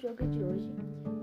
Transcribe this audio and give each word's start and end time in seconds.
jogo 0.00 0.26
de 0.28 0.42
hoje. 0.42 0.70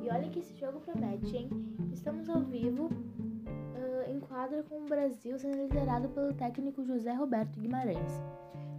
E 0.03 0.09
olha 0.09 0.29
que 0.29 0.39
esse 0.39 0.55
jogo 0.55 0.79
promete, 0.79 1.35
hein? 1.35 1.49
Estamos 1.91 2.29
ao 2.29 2.41
vivo 2.41 2.85
uh, 2.85 4.11
em 4.11 4.19
quadra 4.19 4.61
com 4.61 4.83
o 4.83 4.85
Brasil 4.85 5.37
sendo 5.39 5.63
liderado 5.63 6.09
pelo 6.09 6.31
técnico 6.33 6.85
José 6.85 7.11
Roberto 7.13 7.59
Guimarães, 7.59 8.21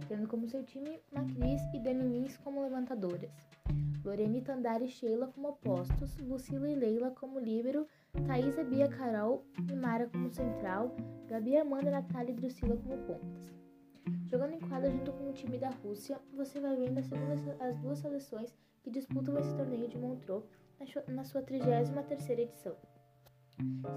tendo 0.07 0.25
como 0.25 0.47
seu 0.47 0.63
time 0.63 1.01
Macris 1.11 1.61
e 1.73 1.79
Dani 1.79 2.07
Lins 2.07 2.37
como 2.37 2.61
levantadoras, 2.61 3.29
Lorene 4.05 4.41
Tandari 4.41 4.85
e 4.85 4.87
Sheila 4.87 5.27
como 5.27 5.49
opostos, 5.49 6.15
Lucila 6.19 6.69
e 6.69 6.75
Leila 6.75 7.11
como 7.11 7.37
líbero, 7.37 7.85
Thaisa, 8.25 8.63
Bia, 8.63 8.87
Carol 8.87 9.43
e 9.69 9.75
Mara 9.75 10.07
como 10.07 10.29
central, 10.29 10.95
Gabi, 11.27 11.57
Amanda, 11.57 11.91
Natália 11.91 12.31
e 12.31 12.35
Drusila 12.35 12.77
como 12.77 12.97
pontas. 12.99 13.53
Jogando 14.31 14.53
em 14.53 14.59
quadra 14.59 14.89
junto 14.89 15.11
com 15.11 15.29
o 15.29 15.33
time 15.33 15.57
da 15.57 15.69
Rússia, 15.69 16.19
você 16.33 16.59
vai 16.59 16.77
vendo 16.77 16.99
as 17.59 17.77
duas 17.79 17.99
seleções 17.99 18.55
que 18.89 18.99
disputam 18.99 19.37
esse 19.37 19.55
torneio 19.55 19.87
de 19.87 19.99
Montreux 19.99 20.43
na 21.07 21.23
sua 21.23 21.43
33ª 21.43 22.39
edição. 22.39 22.75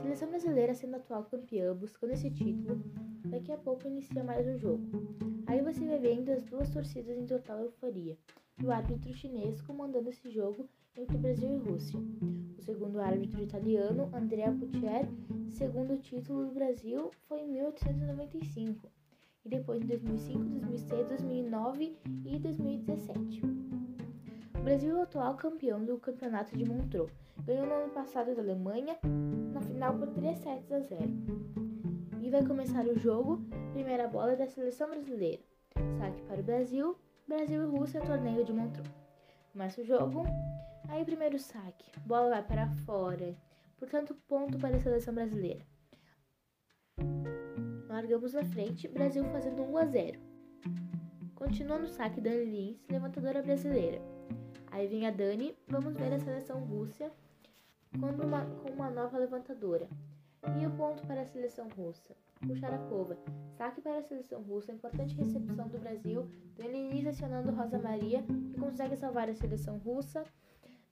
Seleção 0.03 0.29
brasileira 0.29 0.75
sendo 0.75 0.97
atual 0.97 1.25
campeã, 1.25 1.75
buscando 1.75 2.13
esse 2.13 2.31
título, 2.31 2.83
daqui 3.25 3.51
a 3.53 3.57
pouco 3.57 3.87
inicia 3.87 4.23
mais 4.23 4.47
um 4.47 4.59
jogo. 4.59 4.85
Aí 5.47 5.63
você 5.63 5.87
vai 5.87 5.99
vendo 5.99 6.31
as 6.31 6.45
duas 6.45 6.69
torcidas 6.69 7.17
em 7.17 7.25
total 7.25 7.61
euforia, 7.61 8.19
e 8.61 8.67
o 8.67 8.71
árbitro 8.71 9.15
chinês 9.15 9.63
comandando 9.63 10.11
esse 10.11 10.29
jogo 10.31 10.69
entre 10.95 11.17
Brasil 11.17 11.51
e 11.55 11.71
Rússia. 11.71 11.99
O 12.59 12.63
segundo 12.63 13.01
árbitro 13.01 13.43
italiano, 13.43 14.11
Andrea 14.13 14.53
Puccier, 14.53 15.09
segundo 15.49 15.97
título 15.97 16.47
do 16.47 16.53
Brasil 16.53 17.11
foi 17.29 17.41
em 17.41 17.53
1895 17.53 18.91
e 19.45 19.49
depois 19.49 19.83
em 19.83 19.87
2005, 19.87 20.39
2006, 20.39 21.09
2009 21.09 21.97
e 22.27 22.39
2017. 22.39 23.62
O 24.63 24.65
Brasil 24.65 24.97
é 24.97 25.01
o 25.01 25.03
atual 25.03 25.35
campeão 25.35 25.85
do 25.85 25.99
campeonato 25.99 26.57
de 26.57 26.65
Montreux. 26.65 27.11
Ganhou 27.45 27.67
no 27.67 27.75
ano 27.75 27.93
passado 27.93 28.33
da 28.33 28.43
Alemanha, 28.43 28.97
na 29.53 29.61
final 29.61 29.99
por 29.99 30.07
3 30.11 30.39
sets 30.39 30.71
a 30.71 30.79
0. 30.79 31.03
E 32.21 32.31
vai 32.31 32.47
começar 32.47 32.87
o 32.87 32.97
jogo, 32.97 33.45
primeira 33.73 34.07
bola 34.07 34.37
da 34.37 34.47
seleção 34.47 34.89
brasileira. 34.89 35.43
Saque 35.99 36.23
para 36.23 36.41
o 36.41 36.45
Brasil, 36.45 36.97
Brasil 37.27 37.61
e 37.61 37.77
Rússia, 37.77 38.03
torneio 38.03 38.45
de 38.45 38.53
Montreux. 38.53 38.89
Começa 39.53 39.81
o 39.81 39.85
jogo, 39.85 40.23
aí 40.89 41.05
primeiro 41.05 41.41
saque, 41.41 41.91
bola 42.07 42.31
vai 42.31 42.45
para 42.45 42.69
fora, 42.87 43.35
portanto 43.81 44.15
ponto 44.29 44.61
para 44.61 44.77
a 44.77 44.81
seleção 44.81 45.13
brasileira. 45.13 45.67
Largamos 47.89 48.33
na 48.33 48.45
frente, 48.45 48.87
Brasil 48.87 49.25
fazendo 49.25 49.61
1 49.61 49.77
a 49.77 49.87
0. 49.87 50.21
Continua 51.35 51.79
no 51.79 51.89
saque 51.89 52.21
Dani 52.21 52.45
Lins, 52.45 52.87
levantadora 52.89 53.43
brasileira. 53.43 54.12
Aí 54.73 54.87
vem 54.87 55.07
a 55.07 55.11
Dani, 55.11 55.55
vamos 55.69 55.95
ver 55.95 56.15
a 56.15 56.19
seleção 56.19 56.61
com 58.01 58.07
uma, 58.25 58.47
com 58.47 58.71
uma 58.71 58.89
nova 58.89 59.19
levantadora. 59.19 59.87
E 60.59 60.67
o 60.67 60.71
ponto 60.71 61.07
para 61.07 61.21
a 61.21 61.27
seleção 61.27 61.69
russa. 61.77 62.17
Puxarakova. 62.47 63.19
Saque 63.59 63.83
para 63.83 63.99
a 63.99 64.03
seleção 64.03 64.41
russa. 64.43 64.73
Importante 64.73 65.15
recepção 65.15 65.69
do 65.69 65.79
Brasil. 65.79 66.27
Dani 66.57 66.89
acionando 67.07 67.53
Rosa 67.53 67.79
Maria, 67.79 68.23
que 68.23 68.59
consegue 68.59 68.97
salvar 68.97 69.29
a 69.29 69.35
seleção 69.35 69.77
russa. 69.77 70.25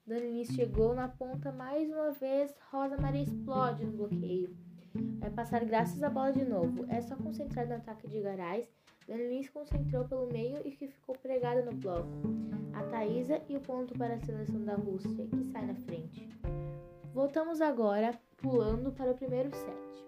Dani 0.05 0.45
chegou 0.45 0.93
na 0.93 1.07
ponta 1.07 1.51
mais 1.51 1.89
uma 1.89 2.11
vez. 2.11 2.55
Rosa 2.71 2.97
Maria 2.97 3.23
explode 3.23 3.83
no 3.83 3.93
bloqueio. 3.93 4.55
Vai 5.19 5.31
passar 5.31 5.65
graças 5.65 6.03
à 6.03 6.09
bola 6.09 6.31
de 6.31 6.45
novo. 6.45 6.85
É 6.87 7.01
só 7.01 7.15
concentrar 7.15 7.67
no 7.67 7.75
ataque 7.75 8.07
de 8.07 8.21
Garais. 8.21 8.71
Dani 9.07 9.43
se 9.43 9.51
concentrou 9.51 10.05
pelo 10.05 10.31
meio 10.31 10.65
e 10.65 10.71
que 10.71 10.87
ficou 10.87 11.15
pregada 11.17 11.63
no 11.63 11.73
bloco. 11.73 12.09
A 12.73 12.83
Thaisa 12.83 13.41
e 13.49 13.57
o 13.57 13.61
ponto 13.61 13.97
para 13.97 14.15
a 14.15 14.19
seleção 14.19 14.63
da 14.63 14.75
Rússia, 14.75 15.27
que 15.27 15.43
sai 15.51 15.65
na 15.65 15.75
frente. 15.75 16.29
Voltamos 17.13 17.59
agora, 17.59 18.17
pulando 18.37 18.91
para 18.91 19.11
o 19.11 19.15
primeiro 19.15 19.53
set. 19.53 20.05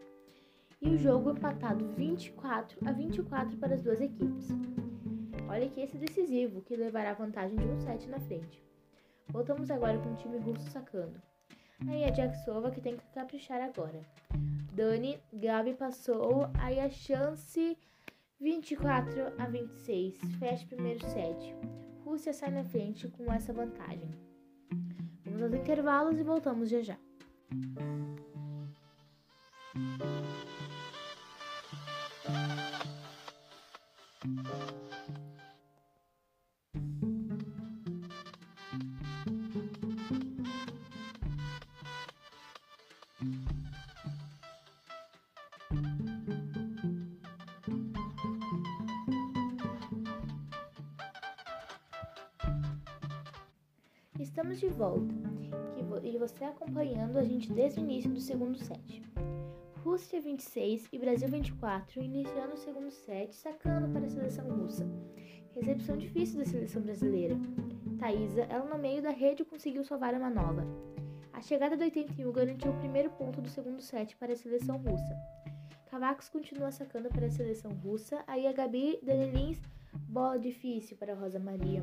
E 0.82 0.90
o 0.90 0.98
jogo 0.98 1.32
empatado 1.32 1.86
24 1.90 2.80
a 2.88 2.92
24 2.92 3.58
para 3.58 3.76
as 3.76 3.82
duas 3.82 4.00
equipes. 4.00 4.48
Olha 5.50 5.70
que 5.70 5.82
esse 5.82 5.98
decisivo, 5.98 6.62
que 6.62 6.76
levará 6.76 7.14
vantagem 7.14 7.58
de 7.58 7.66
um 7.66 7.80
set 7.80 8.10
na 8.10 8.20
frente. 8.20 8.64
Voltamos 9.28 9.70
agora 9.70 9.98
com 9.98 10.14
o 10.14 10.16
time 10.16 10.38
russo 10.38 10.70
sacando. 10.70 11.22
Aí 11.88 12.04
a 12.04 12.12
Jacksova 12.12 12.72
que 12.72 12.82
tem 12.82 12.96
que 12.96 13.06
caprichar 13.14 13.62
agora. 13.62 14.02
Dani, 14.74 15.20
Gabi 15.34 15.74
passou. 15.74 16.50
Aí 16.60 16.80
a 16.80 16.90
chance 16.90 17.78
24 18.44 19.34
a 19.38 19.46
26. 19.48 20.18
Fecha 20.38 20.66
o 20.66 20.68
primeiro 20.68 21.00
set. 21.10 21.56
Rússia 22.04 22.34
sai 22.34 22.52
na 22.52 22.66
frente 22.66 23.08
com 23.08 23.32
essa 23.32 23.54
vantagem. 23.54 24.12
Vamos 25.24 25.42
aos 25.42 25.54
intervalos 25.54 26.20
e 26.20 26.24
voltamos 26.24 26.70
já 26.70 26.82
já. 26.82 26.98
Estamos 54.44 54.60
de 54.60 54.68
volta 54.68 55.16
e 56.04 56.18
você 56.18 56.44
acompanhando 56.44 57.18
a 57.18 57.24
gente 57.24 57.50
desde 57.54 57.80
o 57.80 57.84
início 57.84 58.12
do 58.12 58.20
segundo 58.20 58.58
set. 58.58 59.02
Rússia 59.82 60.20
26 60.20 60.90
e 60.92 61.00
Brasil 61.00 61.30
24 61.30 62.04
iniciando 62.04 62.54
o 62.54 62.58
segundo 62.58 62.92
set, 62.92 63.34
sacando 63.34 63.88
para 63.94 64.06
a 64.06 64.10
seleção 64.10 64.46
russa. 64.50 64.86
Recepção 65.56 65.98
difícil 65.98 66.40
da 66.40 66.46
seleção 66.46 66.82
brasileira. 66.82 67.38
Thaisa, 67.98 68.42
ela 68.50 68.66
no 68.66 68.78
meio 68.78 69.02
da 69.02 69.12
rede 69.12 69.46
conseguiu 69.46 69.86
salvar 69.86 70.14
a 70.14 70.20
manobra. 70.20 70.68
A 71.32 71.42
chegada 71.42 71.78
do 71.78 71.84
81 71.84 72.30
garantiu 72.34 72.72
o 72.72 72.80
primeiro 72.80 73.12
ponto 73.12 73.40
do 73.40 73.48
segundo 73.48 73.82
set 73.82 74.18
para 74.18 74.34
a 74.34 74.36
seleção 74.36 74.76
russa. 74.76 75.16
Cavacos 75.90 76.28
continua 76.28 76.70
sacando 76.70 77.08
para 77.08 77.28
a 77.28 77.32
seleção 77.32 77.72
russa, 77.72 78.22
aí 78.28 78.46
a 78.46 78.52
Gabi 78.52 79.00
Danilins, 79.02 79.62
bola 79.94 80.38
difícil 80.38 80.98
para 80.98 81.16
Rosa 81.16 81.40
Maria. 81.40 81.82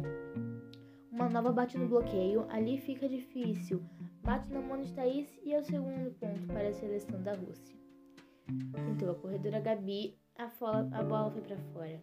Uma 1.20 1.28
nova 1.28 1.52
bate 1.52 1.76
no 1.76 1.86
bloqueio, 1.86 2.46
ali 2.48 2.78
fica 2.78 3.06
difícil. 3.06 3.84
Bate 4.22 4.50
na 4.50 4.62
mão 4.62 4.80
de 4.80 4.90
Thaís 4.94 5.28
e 5.44 5.52
é 5.52 5.58
o 5.58 5.62
segundo 5.62 6.10
ponto 6.12 6.46
para 6.46 6.68
a 6.68 6.72
seleção 6.72 7.22
da 7.22 7.34
Rússia. 7.34 7.76
Tentou 8.72 9.10
a 9.10 9.14
corredora 9.14 9.60
Gabi, 9.60 10.18
a, 10.34 10.48
fola, 10.48 10.88
a 10.90 11.02
bola 11.02 11.30
foi 11.30 11.42
para 11.42 11.58
fora. 11.74 12.02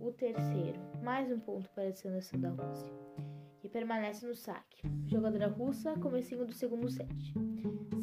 O 0.00 0.10
terceiro, 0.12 0.80
mais 1.02 1.30
um 1.30 1.38
ponto 1.40 1.68
para 1.74 1.88
a 1.88 1.92
seleção 1.92 2.40
da 2.40 2.48
Rússia. 2.48 2.88
E 3.62 3.68
permanece 3.68 4.26
no 4.26 4.34
saque. 4.34 4.80
Jogadora 5.08 5.48
russa, 5.48 5.92
comecinho 5.98 6.46
do 6.46 6.54
segundo 6.54 6.88
set. 6.88 7.34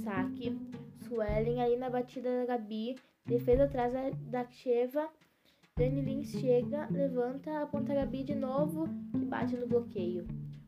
Saque, 0.04 0.56
Suelen 1.08 1.60
aí 1.60 1.76
na 1.76 1.90
batida 1.90 2.42
da 2.42 2.46
Gabi, 2.46 2.98
defesa 3.26 3.64
atrás 3.64 3.94
da 4.28 4.46
Sheva 4.46 5.10
Dani 5.80 6.02
Lins 6.02 6.32
chega, 6.32 6.90
levanta, 6.92 7.64
aponta 7.64 7.94
a 7.94 7.96
Gabi 7.96 8.26
de 8.26 8.36
novo 8.36 8.84
bate 9.30 9.56
no 9.56 9.68
bloqueio. 9.68 10.26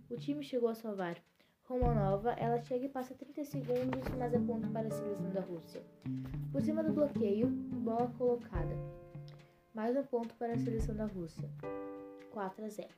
O 0.09 0.15
time 0.15 0.43
chegou 0.43 0.69
a 0.69 0.75
salvar. 0.75 1.17
Romanova, 1.63 2.31
ela 2.33 2.61
chega 2.61 2.85
e 2.85 2.89
passa 2.89 3.15
30 3.15 3.43
segundos, 3.45 4.03
mas 4.17 4.33
ponto 4.45 4.69
para 4.69 4.87
a 4.87 4.91
seleção 4.91 5.31
da 5.31 5.41
Rússia. 5.41 5.81
Por 6.51 6.61
cima 6.61 6.83
do 6.83 6.93
bloqueio, 6.93 7.47
bola 7.47 8.07
colocada. 8.17 8.75
Mais 9.73 9.95
um 9.97 10.03
ponto 10.03 10.35
para 10.35 10.53
a 10.53 10.57
seleção 10.57 10.95
da 10.95 11.05
Rússia. 11.05 11.49
4 12.31 12.65
a 12.65 12.69
0. 12.69 12.89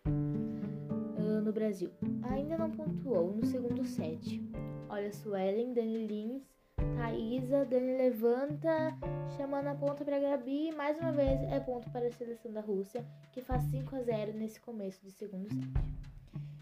Uh, 1.18 1.42
no 1.42 1.54
Brasil. 1.54 1.92
Ainda 2.24 2.58
não 2.58 2.72
pontuou 2.72 3.32
no 3.34 3.46
segundo 3.46 3.86
set. 3.86 4.42
Olha 4.90 5.12
Suelen, 5.14 5.74
Dani 5.74 6.06
Lins, 6.06 6.53
Thaisa, 6.96 7.66
Dani 7.66 7.98
levanta, 7.98 8.96
chamando 9.38 9.68
a 9.68 9.76
ponta 9.76 10.04
para 10.04 10.20
Gabi. 10.20 10.72
Mais 10.72 10.98
uma 11.00 11.12
vez 11.12 11.42
é 11.52 11.60
ponto 11.60 11.90
para 11.90 12.08
a 12.08 12.12
seleção 12.12 12.52
da 12.52 12.62
Rússia, 12.62 13.06
que 13.32 13.42
faz 13.42 13.64
5 13.64 13.96
a 13.96 14.02
0 14.02 14.34
nesse 14.34 14.60
começo 14.60 15.02
de 15.04 15.12
segundo 15.12 15.48
set. 15.50 15.74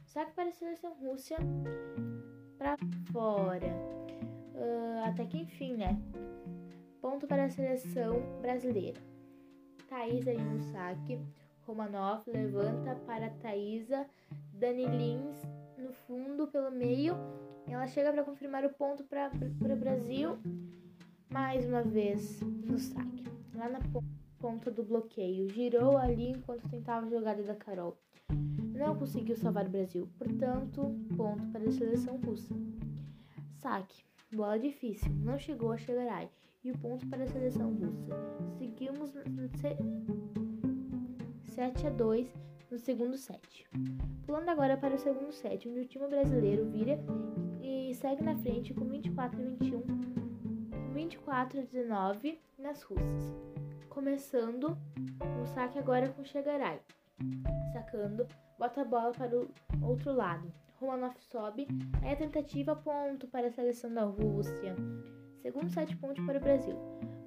Saque 0.06 0.34
para 0.34 0.50
a 0.50 0.52
seleção 0.52 0.94
Rússia 0.96 1.38
para 2.58 2.78
fora. 3.12 3.68
Uh, 4.54 5.10
até 5.10 5.26
que 5.26 5.38
enfim, 5.38 5.76
né? 5.76 6.00
Ponto 7.02 7.26
para 7.28 7.46
a 7.46 7.50
seleção 7.50 8.22
brasileira. 8.42 9.02
Thaisa 9.90 10.32
aí 10.32 10.42
no 10.42 10.62
saque. 10.72 11.20
Romanov 11.66 12.24
levanta 12.28 12.96
para 13.08 13.30
Thaisa. 13.30 14.06
Dani 14.54 14.86
Lins 14.86 15.38
no 15.78 15.92
fundo, 15.92 16.48
pelo 16.48 16.72
meio. 16.72 17.16
Ela 17.72 17.88
chega 17.88 18.12
para 18.12 18.26
confirmar 18.26 18.66
o 18.66 18.70
ponto 18.70 19.02
para 19.06 19.32
o 19.74 19.78
Brasil. 19.78 20.38
Mais 21.30 21.66
uma 21.66 21.82
vez 21.82 22.42
no 22.42 22.78
saque. 22.78 23.24
Lá 23.56 23.70
na 23.70 23.80
ponta 24.40 24.70
do 24.70 24.84
bloqueio. 24.84 25.48
Girou 25.50 25.98
ali 25.98 26.32
enquanto 26.32 26.68
tentava 26.68 27.06
a 27.06 27.10
jogada 27.10 27.42
da 27.42 27.56
Carol. 27.56 27.98
não 28.74 28.98
conseguiu 28.98 29.38
salvar 29.38 29.68
o 29.68 29.70
Brasil, 29.70 30.10
portanto, 30.18 30.94
ponto 31.16 31.48
para 31.48 31.64
a 31.64 31.72
seleção 31.72 32.18
russa. 32.18 32.54
Saque, 33.60 34.04
bola 34.34 34.60
difícil, 34.60 35.10
não 35.24 35.40
chegou 35.40 35.72
a 35.72 35.78
chegar 35.78 36.28
e 36.64 36.72
o 36.72 36.78
ponto 36.78 37.08
para 37.08 37.24
a 37.24 37.28
seleção 37.28 37.74
russa. 37.74 38.12
Seguimos 38.58 39.14
7 41.46 41.88
a 41.88 41.90
2 41.90 42.34
no 42.70 42.78
segundo 42.78 43.18
set. 43.18 43.66
Pulando 44.26 44.50
agora 44.50 44.76
para 44.76 44.96
o 44.96 45.00
segundo 45.00 45.32
set, 45.32 45.70
onde 45.70 45.80
o 45.80 45.88
time 45.88 46.08
brasileiro 46.08 46.66
vira 46.70 47.00
segue 48.02 48.24
na 48.24 48.36
frente 48.36 48.74
com 48.74 48.86
24 48.86 49.40
a 49.40 49.44
21, 49.44 49.84
24 50.92 51.60
a 51.60 51.64
19 51.64 52.42
nas 52.58 52.82
russas. 52.82 53.32
Começando 53.90 54.76
o 55.40 55.46
saque 55.46 55.78
agora 55.78 56.10
com 56.10 56.26
Chegaray. 56.26 56.80
Sacando, 57.72 58.28
bota 58.58 58.82
a 58.82 58.86
bola 58.86 59.12
para 59.12 59.38
o 59.38 59.48
outro 59.84 60.12
lado. 60.12 60.52
Romanov 60.80 61.16
sobe, 61.20 61.68
aí 62.02 62.14
a 62.14 62.16
tentativa 62.16 62.76
ponto 62.76 63.28
para 63.28 63.48
a 63.48 63.52
seleção 63.52 63.94
da 63.94 64.04
Rússia. 64.04 64.76
Segundo 65.44 65.70
sete 65.70 65.96
pontos 65.96 66.26
para 66.26 66.40
o 66.40 66.42
Brasil. 66.42 66.76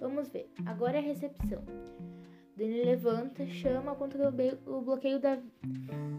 Vamos 0.00 0.28
ver. 0.28 0.50
Agora 0.66 0.96
é 0.96 0.98
a 0.98 1.02
recepção. 1.02 1.62
Dani 2.56 2.84
levanta, 2.84 3.44
chama 3.46 3.96
contra 3.96 4.28
o 4.28 4.80
bloqueio 4.80 5.18
da 5.18 5.36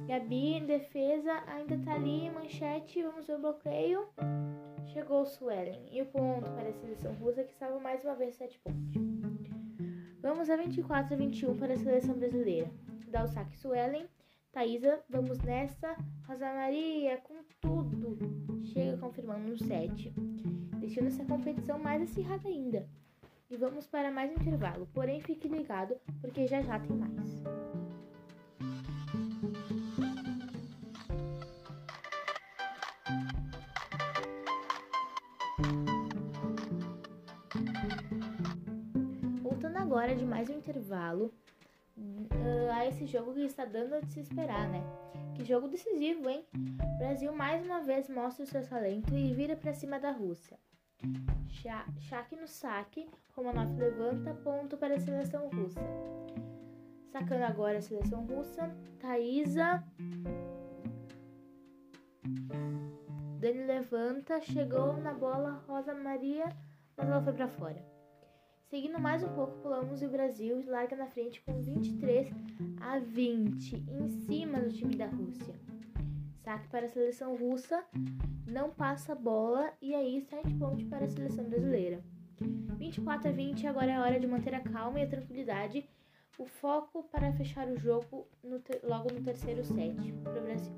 Gabi 0.06 0.56
em 0.56 0.66
defesa. 0.66 1.32
Ainda 1.48 1.78
tá 1.78 1.94
ali, 1.94 2.30
manchete. 2.30 3.02
Vamos 3.02 3.26
ver 3.26 3.36
o 3.36 3.40
bloqueio. 3.40 4.10
Chegou 4.88 5.22
o 5.22 5.26
Suelen. 5.26 5.88
E 5.92 6.02
o 6.02 6.06
ponto 6.08 6.50
para 6.52 6.68
a 6.68 6.74
seleção 6.74 7.14
russa 7.14 7.44
que 7.44 7.54
estava 7.54 7.80
mais 7.80 8.04
uma 8.04 8.16
vez 8.16 8.36
7 8.36 8.60
pontos. 8.60 8.94
Vamos 10.22 10.50
a 10.50 10.58
24 10.58 11.14
a 11.14 11.18
21 11.18 11.56
para 11.58 11.74
a 11.74 11.78
seleção 11.78 12.16
brasileira. 12.16 12.70
Dá 13.08 13.24
o 13.24 13.28
saque 13.28 13.58
Suelen. 13.58 14.06
Thaisa, 14.52 15.00
vamos 15.10 15.40
nessa. 15.40 15.96
Rosa 16.28 16.54
Maria, 16.54 17.18
com 17.18 17.36
tudo. 17.62 18.18
Chega 18.74 18.98
confirmando 18.98 19.48
no 19.48 19.58
7. 19.58 20.14
Deixando 20.80 21.08
essa 21.08 21.24
competição 21.24 21.80
mais 21.80 22.02
acirrada 22.02 22.50
ainda. 22.50 22.86
E 23.48 23.58
vamos 23.58 23.86
para 23.86 24.10
mais 24.10 24.32
um 24.32 24.34
intervalo, 24.34 24.88
porém 24.92 25.22
fique 25.22 25.48
ligado 25.48 25.96
porque 26.20 26.48
já 26.48 26.64
já 26.64 26.80
tem 26.80 26.98
mais. 26.98 27.44
Voltando 39.44 39.78
agora 39.78 40.16
de 40.16 40.26
mais 40.26 40.50
um 40.50 40.58
intervalo 40.58 41.32
uh, 41.96 42.72
a 42.74 42.88
esse 42.88 43.06
jogo 43.06 43.32
que 43.36 43.42
está 43.42 43.64
dando 43.64 44.04
de 44.08 44.12
se 44.12 44.22
esperar, 44.22 44.68
né? 44.70 44.82
Que 45.36 45.46
jogo 45.46 45.68
decisivo, 45.68 46.28
hein? 46.28 46.44
O 46.56 46.98
Brasil 46.98 47.32
mais 47.32 47.64
uma 47.64 47.82
vez 47.82 48.10
mostra 48.10 48.44
o 48.44 48.48
seu 48.48 48.68
talento 48.68 49.14
e 49.14 49.36
vira 49.36 49.56
para 49.56 49.72
cima 49.72 50.00
da 50.00 50.10
Rússia. 50.10 50.58
Shaq 52.00 52.36
no 52.36 52.48
saque, 52.48 53.10
Romanov 53.36 53.76
levanta, 53.78 54.34
ponto 54.36 54.78
para 54.78 54.96
a 54.96 55.00
seleção 55.00 55.50
russa. 55.50 55.82
Sacando 57.12 57.44
agora 57.44 57.80
a 57.80 57.82
seleção 57.82 58.26
russa, 58.26 58.70
Thaisa. 59.00 59.84
Dani 63.40 63.66
levanta, 63.66 64.42
chegou 64.42 64.98
na 64.98 65.14
bola 65.14 65.64
Rosa 65.68 65.94
Maria, 65.94 66.46
mas 66.96 67.08
ela 67.08 67.22
foi 67.22 67.34
para 67.34 67.48
fora. 67.48 67.96
Seguindo 68.70 69.00
mais 69.00 69.24
um 69.24 69.30
pouco, 69.34 69.58
pulamos 69.62 70.02
e 70.02 70.06
o 70.06 70.10
Brasil 70.10 70.64
larga 70.68 70.96
na 70.96 71.08
frente 71.08 71.42
com 71.42 71.62
23 71.62 72.30
a 72.82 73.00
20, 73.00 73.76
em 73.76 74.10
cima 74.10 74.60
do 74.60 74.72
time 74.72 74.96
da 74.96 75.08
Rússia. 75.08 75.56
Saque 76.46 76.68
para 76.68 76.86
a 76.86 76.90
seleção 76.90 77.36
russa, 77.36 77.84
não 78.46 78.70
passa 78.70 79.16
bola 79.16 79.74
e 79.82 79.96
aí 79.96 80.22
7 80.22 80.54
pontos 80.54 80.84
para 80.84 81.06
a 81.06 81.10
seleção 81.10 81.44
brasileira. 81.44 82.04
24 82.78 83.30
a 83.30 83.32
20, 83.32 83.66
agora 83.66 83.92
é 83.92 84.00
hora 84.00 84.20
de 84.20 84.28
manter 84.28 84.54
a 84.54 84.60
calma 84.60 85.00
e 85.00 85.04
a 85.04 85.10
tranquilidade. 85.10 85.90
O 86.38 86.46
foco 86.46 87.02
para 87.06 87.34
fechar 87.34 87.68
o 87.68 87.80
jogo 87.80 88.28
no 88.44 88.62
logo 88.84 89.12
no 89.12 89.24
terceiro 89.24 89.64
set 89.64 90.14
para 90.22 90.40
o 90.40 90.44
Brasil. 90.44 90.76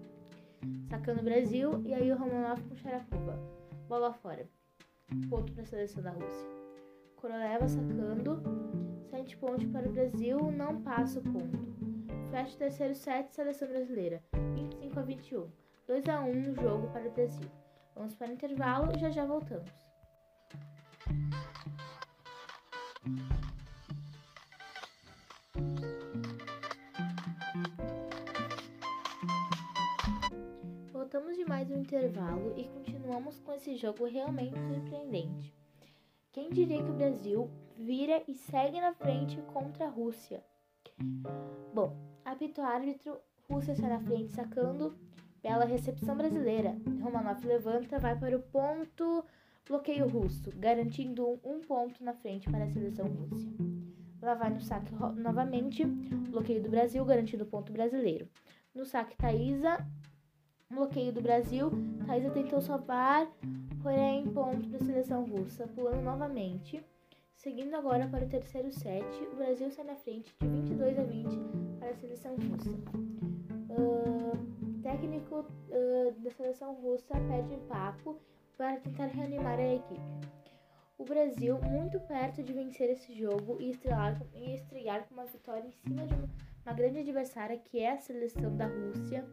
Sacando 0.89 1.19
o 1.19 1.25
Brasil 1.25 1.83
e 1.83 1.93
aí 1.93 2.09
o 2.13 2.17
Romanov 2.17 2.61
com 2.63 2.77
Sharapova. 2.77 3.37
Bola 3.89 4.13
fora. 4.13 4.47
Ponto 5.29 5.51
para 5.51 5.63
a 5.63 5.65
seleção 5.65 6.01
da 6.01 6.11
Rússia. 6.11 6.47
Koroleva 7.17 7.67
sacando. 7.67 8.41
7 9.09 9.35
pontos 9.35 9.65
para 9.65 9.89
o 9.89 9.91
Brasil, 9.91 10.49
não 10.49 10.81
passa 10.81 11.19
o 11.19 11.23
ponto. 11.23 11.59
Fecha 12.31 12.55
o 12.55 12.57
terceiro 12.57 12.95
set, 12.95 13.33
seleção 13.33 13.67
brasileira. 13.67 14.23
25 14.53 14.86
a 14.99 15.03
21. 15.03 15.49
2 15.87 16.09
a 16.09 16.21
1 16.21 16.33
no 16.33 16.55
jogo 16.55 16.87
para 16.91 17.07
o 17.07 17.11
Brasil. 17.11 17.49
Vamos 17.95 18.15
para 18.15 18.29
o 18.29 18.33
intervalo 18.33 18.91
e 18.95 18.99
já 18.99 19.09
já 19.09 19.25
voltamos. 19.25 19.71
Voltamos 30.91 31.37
de 31.37 31.45
mais 31.45 31.69
um 31.71 31.79
intervalo 31.79 32.53
e 32.57 32.65
continuamos 32.65 33.39
com 33.39 33.53
esse 33.53 33.75
jogo 33.77 34.05
realmente 34.05 34.59
surpreendente. 34.59 35.53
Quem 36.31 36.49
diria 36.49 36.83
que 36.83 36.89
o 36.89 36.95
Brasil 36.95 37.49
vira 37.77 38.23
e 38.27 38.33
segue 38.33 38.81
na 38.81 38.93
frente 38.93 39.41
contra 39.53 39.85
a 39.85 39.89
Rússia? 39.89 40.43
Bom, 41.73 41.95
apito 42.25 42.61
árbitro, 42.61 43.19
Rússia 43.49 43.75
sai 43.75 43.89
na 43.89 43.99
frente 43.99 44.33
sacando, 44.33 44.93
bela 45.41 45.63
recepção 45.63 46.17
brasileira. 46.17 46.77
Romanov 47.01 47.45
levanta, 47.45 47.97
vai 47.97 48.17
para 48.17 48.35
o 48.35 48.41
ponto, 48.41 49.23
bloqueio 49.65 50.07
russo, 50.07 50.51
garantindo 50.57 51.39
um 51.43 51.61
ponto 51.61 52.03
na 52.03 52.13
frente 52.13 52.49
para 52.49 52.65
a 52.65 52.69
seleção 52.69 53.07
russa. 53.07 53.47
Lá 54.21 54.33
vai 54.33 54.49
no 54.49 54.59
saque 54.59 54.93
novamente, 55.15 55.85
bloqueio 55.85 56.61
do 56.61 56.69
Brasil, 56.69 57.05
garantindo 57.05 57.45
ponto 57.45 57.71
brasileiro. 57.71 58.27
No 58.75 58.85
saque 58.85 59.15
Thaisa, 59.15 59.77
bloqueio 60.69 61.13
do 61.13 61.21
Brasil, 61.21 61.71
Thaisa 62.05 62.29
tentou 62.31 62.59
salvar, 62.59 63.31
porém 63.81 64.27
ponto 64.27 64.67
para 64.67 64.77
a 64.77 64.85
seleção 64.85 65.23
russa, 65.23 65.67
pulando 65.67 66.01
novamente. 66.01 66.83
Seguindo 67.33 67.75
agora 67.75 68.07
para 68.07 68.25
o 68.25 68.29
terceiro 68.29 68.71
set, 68.71 69.05
o 69.31 69.35
Brasil 69.37 69.71
sai 69.71 69.85
na 69.85 69.95
frente 69.95 70.35
de 70.41 70.47
22 70.47 70.99
a 70.99 71.03
20 71.03 71.27
para 71.79 71.91
a 71.91 71.95
seleção 71.95 72.35
russa. 72.35 73.36
Técnico 74.81 75.39
uh, 75.39 76.11
da 76.19 76.31
seleção 76.31 76.73
russa 76.75 77.13
pede 77.27 77.57
papo 77.67 78.19
para 78.57 78.77
tentar 78.77 79.07
reanimar 79.07 79.59
a 79.59 79.75
equipe. 79.75 80.01
O 80.97 81.05
Brasil 81.05 81.59
muito 81.61 81.99
perto 81.99 82.41
de 82.41 82.51
vencer 82.51 82.89
esse 82.89 83.13
jogo 83.13 83.57
e 83.59 83.69
estrear, 83.69 84.19
e 84.33 84.55
estrear 84.55 85.07
com 85.07 85.13
uma 85.13 85.25
vitória 85.25 85.67
em 85.67 85.71
cima 85.71 86.07
de 86.07 86.13
uma, 86.15 86.27
uma 86.65 86.73
grande 86.73 86.99
adversária 86.99 87.57
que 87.57 87.79
é 87.79 87.91
a 87.91 87.97
seleção 87.97 88.55
da 88.55 88.65
Rússia. 88.65 89.23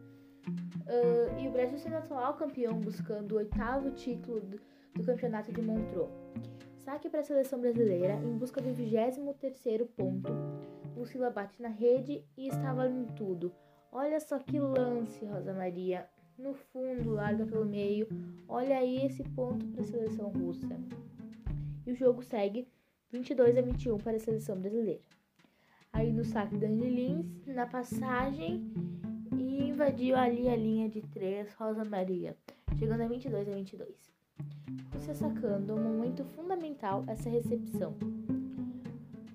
Uh, 0.47 1.39
e 1.39 1.47
o 1.47 1.51
Brasil 1.51 1.79
sendo 1.79 1.95
atual 1.95 2.35
campeão, 2.35 2.79
buscando 2.79 3.31
o 3.31 3.37
oitavo 3.37 3.89
título 3.91 4.41
do, 4.41 4.61
do 4.93 5.03
campeonato 5.03 5.51
de 5.51 5.61
Montreux. 5.61 6.11
Saque 6.85 7.09
para 7.09 7.21
a 7.21 7.23
seleção 7.23 7.59
brasileira 7.59 8.13
em 8.13 8.37
busca 8.37 8.61
do 8.61 8.69
23º 8.69 9.87
ponto. 9.97 10.31
Lucila 10.95 11.31
bate 11.31 11.59
na 11.59 11.69
rede 11.69 12.23
e 12.37 12.47
está 12.47 12.71
valendo 12.71 13.11
tudo. 13.15 13.51
Olha 13.97 14.19
só 14.19 14.37
que 14.39 14.59
lance, 14.59 15.25
Rosa 15.25 15.53
Maria. 15.53 16.05
No 16.37 16.53
fundo, 16.53 17.13
larga 17.13 17.45
pelo 17.45 17.63
meio. 17.63 18.05
Olha 18.45 18.77
aí 18.77 19.05
esse 19.05 19.23
ponto 19.23 19.65
para 19.67 19.83
a 19.83 19.85
seleção 19.85 20.27
russa. 20.27 20.77
E 21.87 21.93
o 21.93 21.95
jogo 21.95 22.21
segue 22.21 22.67
22 23.09 23.57
a 23.57 23.61
21 23.61 23.97
para 23.99 24.17
a 24.17 24.19
seleção 24.19 24.59
brasileira. 24.59 24.99
Aí 25.93 26.11
no 26.11 26.25
saque 26.25 26.57
Dani 26.57 26.89
Lins, 26.89 27.45
na 27.47 27.65
passagem, 27.65 28.69
e 29.31 29.69
invadiu 29.69 30.17
ali 30.17 30.49
a 30.49 30.57
linha 30.57 30.89
de 30.89 31.01
3, 31.01 31.53
Rosa 31.53 31.85
Maria, 31.85 32.35
chegando 32.77 32.99
a 32.99 33.07
22 33.07 33.47
a 33.47 33.51
22. 33.53 34.13
Rússia 34.93 35.15
sacando 35.15 35.73
um 35.73 35.81
momento 35.81 36.25
fundamental 36.35 37.05
essa 37.07 37.29
recepção. 37.29 37.95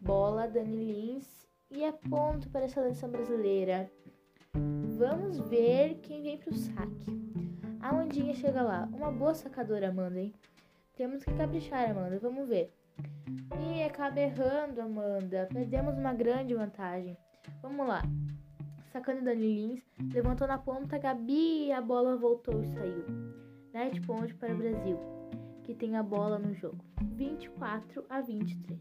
Bola, 0.02 0.46
Dani 0.46 0.84
Lins 0.84 1.48
e 1.70 1.82
é 1.82 1.92
ponto 1.92 2.50
para 2.50 2.66
a 2.66 2.68
seleção 2.68 3.08
brasileira. 3.10 3.90
Vamos 5.00 5.38
ver 5.48 5.94
quem 6.02 6.22
vem 6.22 6.36
para 6.36 6.50
o 6.50 6.54
saque. 6.54 7.10
A 7.80 7.88
Amandinha 7.88 8.34
chega 8.34 8.60
lá. 8.60 8.86
Uma 8.92 9.10
boa 9.10 9.32
sacadora, 9.32 9.88
Amanda, 9.88 10.20
hein? 10.20 10.34
Temos 10.94 11.24
que 11.24 11.32
caprichar, 11.32 11.90
Amanda. 11.90 12.18
Vamos 12.18 12.46
ver. 12.46 12.70
E 13.58 13.82
acaba 13.82 14.20
errando, 14.20 14.78
Amanda. 14.78 15.48
Perdemos 15.50 15.96
uma 15.96 16.12
grande 16.12 16.54
vantagem. 16.54 17.16
Vamos 17.62 17.88
lá. 17.88 18.02
Sacando 18.92 19.24
Dani 19.24 19.68
Lins. 19.68 19.82
Levantou 20.12 20.46
na 20.46 20.58
ponta, 20.58 20.98
Gabi 20.98 21.68
e 21.68 21.72
a 21.72 21.80
bola 21.80 22.18
voltou 22.18 22.62
e 22.62 22.66
saiu. 22.66 23.06
Net 23.72 23.98
ponto 24.02 24.36
para 24.36 24.52
o 24.52 24.58
Brasil 24.58 24.98
que 25.62 25.74
tem 25.74 25.96
a 25.96 26.02
bola 26.02 26.38
no 26.38 26.52
jogo. 26.52 26.84
24 27.14 28.04
a 28.10 28.20
23. 28.20 28.78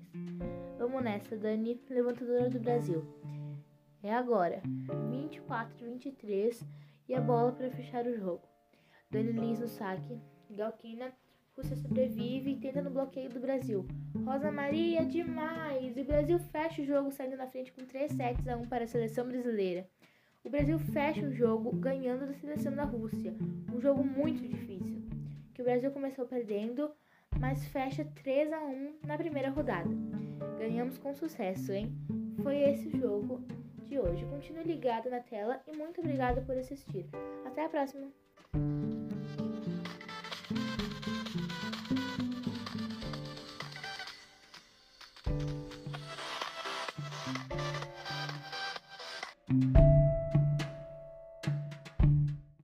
Vamos 0.77 1.01
nessa, 1.01 1.37
Dani, 1.37 1.79
levantadora 1.89 2.49
do 2.49 2.59
Brasil. 2.59 3.05
É 4.01 4.13
agora. 4.13 4.61
24 5.09 5.85
a 5.85 5.89
23. 5.89 6.65
e 7.07 7.13
a 7.13 7.19
bola 7.19 7.51
para 7.51 7.69
fechar 7.71 8.05
o 8.05 8.15
jogo. 8.15 8.41
Dani 9.11 9.31
Lins 9.31 9.59
no 9.59 9.67
saque. 9.67 10.17
Galquina, 10.49 11.11
Rússia 11.55 11.75
sobrevive 11.75 12.51
e 12.51 12.55
tenta 12.55 12.81
no 12.81 12.89
bloqueio 12.89 13.29
do 13.29 13.39
Brasil. 13.39 13.85
Rosa 14.25 14.51
Maria, 14.51 15.05
demais! 15.05 15.97
E 15.97 16.01
o 16.01 16.05
Brasil 16.05 16.39
fecha 16.39 16.81
o 16.81 16.85
jogo 16.85 17.11
saindo 17.11 17.35
na 17.35 17.47
frente 17.47 17.73
com 17.73 17.85
3 17.85 18.11
sets 18.13 18.47
a 18.47 18.55
1 18.55 18.67
para 18.67 18.85
a 18.85 18.87
seleção 18.87 19.27
brasileira. 19.27 19.85
O 20.45 20.49
Brasil 20.49 20.79
fecha 20.79 21.25
o 21.25 21.33
jogo 21.33 21.75
ganhando 21.75 22.25
da 22.25 22.33
seleção 22.33 22.73
da 22.73 22.85
Rússia. 22.85 23.35
Um 23.73 23.81
jogo 23.81 24.03
muito 24.03 24.41
difícil. 24.47 25.03
Que 25.53 25.61
o 25.61 25.65
Brasil 25.65 25.91
começou 25.91 26.25
perdendo, 26.25 26.89
mas 27.37 27.67
fecha 27.67 28.05
3 28.23 28.53
a 28.53 28.61
1 28.61 28.99
na 29.05 29.17
primeira 29.17 29.49
rodada. 29.49 29.89
Ganhamos 30.57 30.97
com 30.97 31.13
sucesso, 31.13 31.73
hein? 31.73 31.93
Foi 32.41 32.57
esse 32.57 32.87
o 32.87 32.97
jogo 32.97 33.43
de 33.89 33.99
hoje. 33.99 34.25
Continue 34.25 34.63
ligado 34.63 35.09
na 35.09 35.19
tela 35.19 35.59
e 35.67 35.75
muito 35.75 35.99
obrigada 35.99 36.41
por 36.41 36.55
assistir. 36.55 37.05
Até 37.45 37.65
a 37.65 37.69
próxima! 37.69 38.07